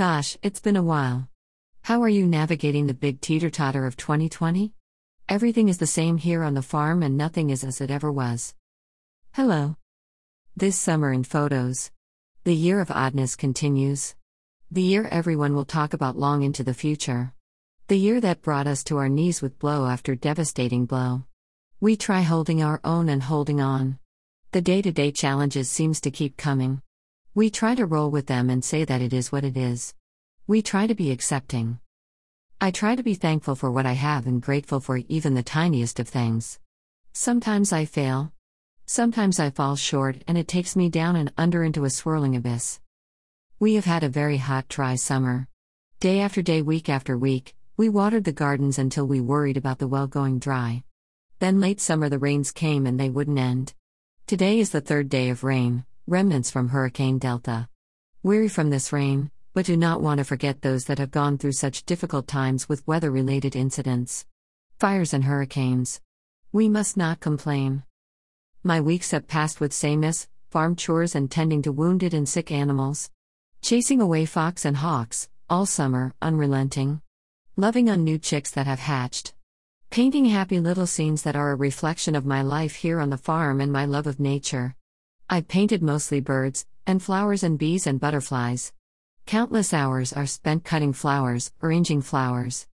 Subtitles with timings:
[0.00, 1.28] Gosh, it's been a while.
[1.82, 4.72] How are you navigating the big teeter totter of 2020?
[5.28, 8.54] Everything is the same here on the farm and nothing is as it ever was.
[9.32, 9.76] Hello.
[10.56, 11.90] This summer in photos.
[12.44, 14.14] The year of oddness continues.
[14.70, 17.34] The year everyone will talk about long into the future.
[17.88, 21.24] The year that brought us to our knees with blow after devastating blow.
[21.78, 23.98] We try holding our own and holding on.
[24.52, 26.80] The day to day challenges seems to keep coming.
[27.40, 29.94] We try to roll with them and say that it is what it is.
[30.46, 31.80] We try to be accepting.
[32.60, 35.98] I try to be thankful for what I have and grateful for even the tiniest
[35.98, 36.58] of things.
[37.14, 38.34] Sometimes I fail.
[38.84, 42.78] Sometimes I fall short and it takes me down and under into a swirling abyss.
[43.58, 45.48] We have had a very hot, dry summer.
[45.98, 49.88] Day after day, week after week, we watered the gardens until we worried about the
[49.88, 50.84] well going dry.
[51.38, 53.72] Then late summer the rains came and they wouldn't end.
[54.26, 57.68] Today is the third day of rain, remnants from Hurricane Delta.
[58.24, 61.52] Weary from this rain, but do not want to forget those that have gone through
[61.52, 64.26] such difficult times with weather related incidents.
[64.80, 66.00] Fires and hurricanes.
[66.50, 67.84] We must not complain.
[68.64, 73.08] My weeks have passed with sameness, farm chores, and tending to wounded and sick animals.
[73.62, 77.02] Chasing away fox and hawks, all summer, unrelenting.
[77.56, 79.32] Loving on new chicks that have hatched.
[79.90, 83.60] Painting happy little scenes that are a reflection of my life here on the farm
[83.60, 84.74] and my love of nature.
[85.32, 88.72] I've painted mostly birds, and flowers and bees and butterflies.
[89.26, 92.66] Countless hours are spent cutting flowers, arranging flowers.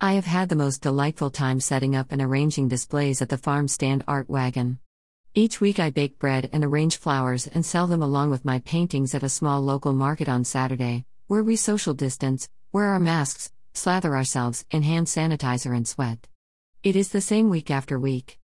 [0.00, 3.68] I have had the most delightful time setting up and arranging displays at the farm
[3.68, 4.80] stand art wagon.
[5.36, 9.14] Each week I bake bread and arrange flowers and sell them along with my paintings
[9.14, 14.16] at a small local market on Saturday, where we social distance, wear our masks, slather
[14.16, 16.26] ourselves in hand sanitizer and sweat.
[16.82, 18.40] It is the same week after week.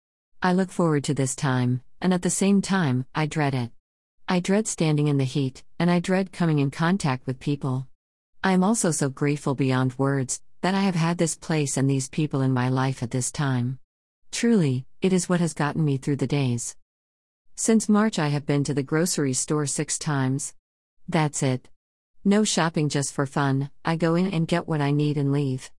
[0.43, 3.71] I look forward to this time, and at the same time, I dread it.
[4.29, 7.87] I dread standing in the heat, and I dread coming in contact with people.
[8.43, 12.09] I am also so grateful beyond words that I have had this place and these
[12.09, 13.79] people in my life at this time.
[14.33, 16.75] Truly, it is what has gotten me through the days.
[17.55, 20.55] Since March, I have been to the grocery store six times.
[21.09, 21.69] That's it.
[22.25, 25.71] No shopping just for fun, I go in and get what I need and leave.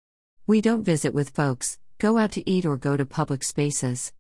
[0.48, 4.14] We don't visit with folks, go out to eat, or go to public spaces.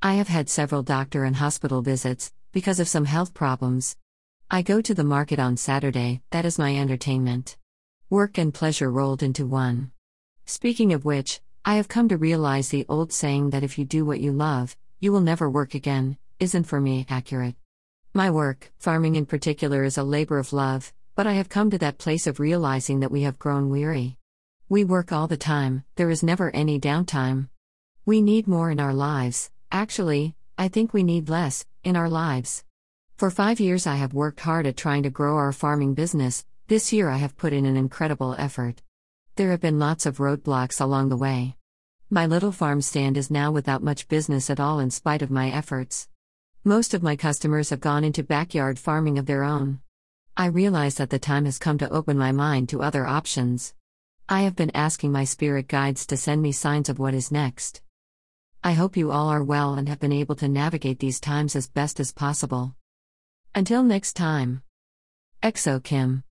[0.00, 3.96] I have had several doctor and hospital visits, because of some health problems.
[4.48, 7.56] I go to the market on Saturday, that is my entertainment.
[8.08, 9.90] Work and pleasure rolled into one.
[10.44, 14.04] Speaking of which, I have come to realize the old saying that if you do
[14.04, 17.56] what you love, you will never work again, isn't for me accurate.
[18.14, 21.78] My work, farming in particular, is a labor of love, but I have come to
[21.78, 24.16] that place of realizing that we have grown weary.
[24.68, 27.48] We work all the time, there is never any downtime.
[28.06, 32.64] We need more in our lives, Actually, I think we need less, in our lives.
[33.16, 36.92] For five years, I have worked hard at trying to grow our farming business, this
[36.92, 38.82] year, I have put in an incredible effort.
[39.36, 41.56] There have been lots of roadblocks along the way.
[42.10, 45.50] My little farm stand is now without much business at all in spite of my
[45.50, 46.08] efforts.
[46.64, 49.80] Most of my customers have gone into backyard farming of their own.
[50.36, 53.74] I realize that the time has come to open my mind to other options.
[54.28, 57.80] I have been asking my spirit guides to send me signs of what is next.
[58.62, 61.68] I hope you all are well and have been able to navigate these times as
[61.68, 62.74] best as possible.
[63.54, 64.62] Until next time.
[65.42, 66.24] Exo Kim